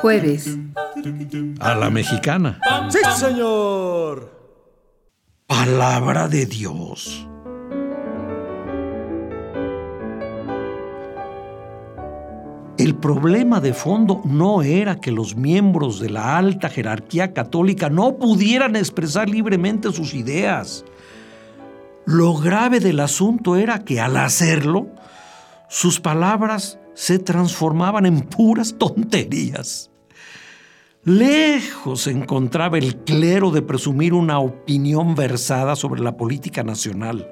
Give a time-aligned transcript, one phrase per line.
[0.00, 0.56] Jueves.
[1.60, 2.60] A la mexicana.
[2.88, 4.30] ¡Sí, señor!
[5.46, 7.26] Palabra de Dios.
[12.76, 18.16] El problema de fondo no era que los miembros de la alta jerarquía católica no
[18.18, 20.84] pudieran expresar libremente sus ideas.
[22.04, 24.88] Lo grave del asunto era que al hacerlo,
[25.68, 29.90] sus palabras se transformaban en puras tonterías.
[31.04, 37.28] Lejos encontraba el clero de presumir una opinión versada sobre la política nacional.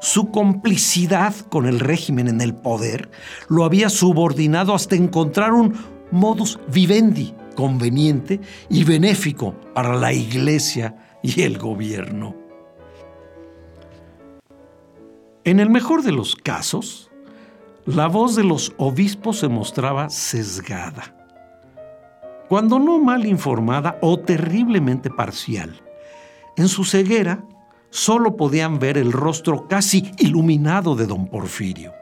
[0.00, 3.10] Su complicidad con el régimen en el poder
[3.48, 5.74] lo había subordinado hasta encontrar un
[6.12, 12.36] modus vivendi conveniente y benéfico para la iglesia y el gobierno.
[15.42, 17.07] En el mejor de los casos,
[17.88, 21.14] la voz de los obispos se mostraba sesgada,
[22.46, 25.80] cuando no mal informada o terriblemente parcial.
[26.58, 27.42] En su ceguera,
[27.88, 31.94] solo podían ver el rostro casi iluminado de don Porfirio,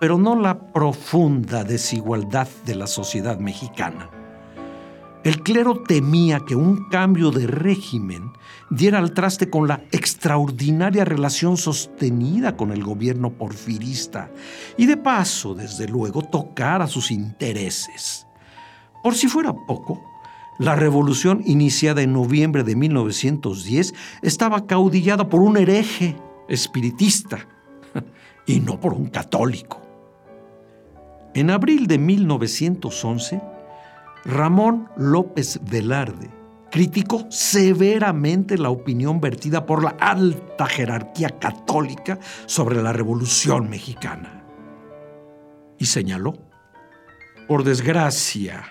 [0.00, 4.08] pero no la profunda desigualdad de la sociedad mexicana.
[5.24, 8.32] El clero temía que un cambio de régimen
[8.70, 14.32] diera al traste con la extraordinaria relación sostenida con el gobierno porfirista
[14.76, 18.26] y de paso, desde luego, tocara sus intereses.
[19.04, 20.02] Por si fuera poco,
[20.58, 26.16] la revolución iniciada en noviembre de 1910 estaba caudillada por un hereje
[26.48, 27.46] espiritista
[28.46, 29.80] y no por un católico.
[31.34, 33.40] En abril de 1911,
[34.24, 36.30] Ramón López Velarde
[36.70, 44.44] criticó severamente la opinión vertida por la alta jerarquía católica sobre la Revolución mexicana.
[45.78, 46.34] Y señaló,
[47.46, 48.62] por desgracia,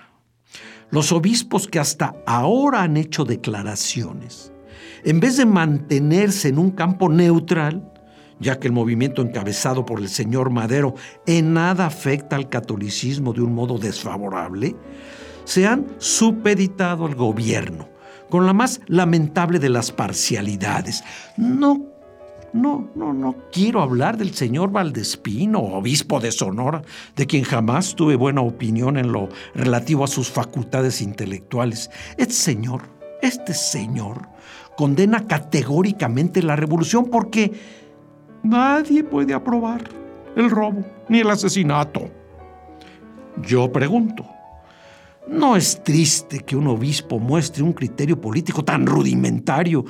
[0.90, 4.51] los obispos que hasta ahora han hecho declaraciones,
[5.03, 7.94] en vez de mantenerse en un campo neutral,
[8.40, 10.95] ya que el movimiento encabezado por el señor Madero
[11.28, 14.75] en nada afecta al catolicismo de un modo desfavorable,
[15.44, 17.90] se han supeditado al gobierno,
[18.29, 21.03] con la más lamentable de las parcialidades.
[21.38, 21.91] No,
[22.53, 26.81] no, no, no quiero hablar del señor Valdespino, obispo de Sonora,
[27.16, 31.90] de quien jamás tuve buena opinión en lo relativo a sus facultades intelectuales.
[32.18, 32.84] Este señor,
[33.22, 34.28] este señor,
[34.75, 37.53] condena categóricamente la revolución porque
[38.44, 39.90] nadie puede aprobar
[40.35, 42.09] el robo ni el asesinato.
[43.44, 44.25] Yo pregunto,
[45.27, 49.85] ¿No es triste que un obispo muestre un criterio político tan rudimentario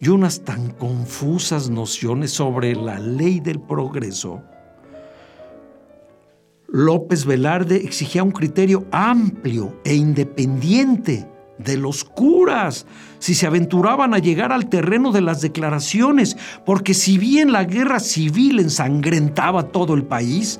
[0.00, 4.42] y unas tan confusas nociones sobre la ley del progreso?
[6.66, 12.86] López Velarde exigía un criterio amplio e independiente de los curas
[13.18, 18.00] si se aventuraban a llegar al terreno de las declaraciones, porque si bien la guerra
[18.00, 20.58] civil ensangrentaba todo el país,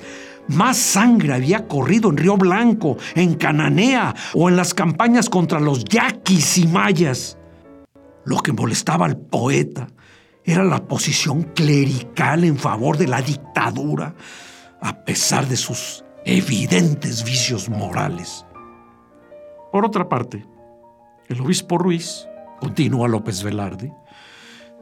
[0.48, 5.84] más sangre había corrido en Río Blanco, en Cananea o en las campañas contra los
[5.84, 7.38] yaquis y mayas.
[8.24, 9.88] Lo que molestaba al poeta
[10.44, 14.14] era la posición clerical en favor de la dictadura,
[14.80, 18.44] a pesar de sus evidentes vicios morales.
[19.72, 20.44] Por otra parte,
[21.28, 22.26] el obispo Ruiz,
[22.58, 23.92] continúa López Velarde,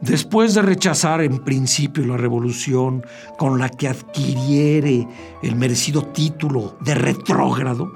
[0.01, 3.05] Después de rechazar en principio la revolución
[3.37, 5.09] con la que adquiriere
[5.43, 7.93] el merecido título de retrógrado,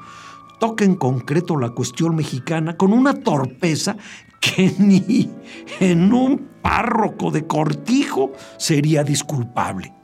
[0.59, 3.97] toca en concreto la cuestión mexicana con una torpeza
[4.41, 5.31] que ni
[5.79, 9.95] en un párroco de cortijo sería disculpable.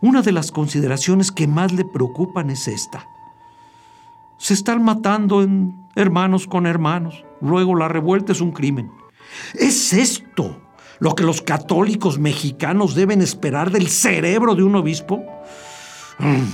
[0.00, 3.08] Una de las consideraciones que más le preocupan es esta.
[4.38, 7.24] Se están matando en hermanos con hermanos.
[7.40, 8.90] Luego la revuelta es un crimen.
[9.54, 10.60] ¿Es esto
[10.98, 15.22] lo que los católicos mexicanos deben esperar del cerebro de un obispo?
[16.18, 16.44] Mm,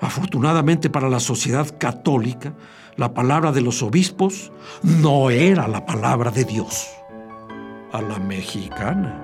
[0.00, 2.54] afortunadamente para la sociedad católica,
[2.96, 4.52] la palabra de los obispos
[4.82, 6.88] no era la palabra de Dios.
[7.94, 9.23] a la mexicana.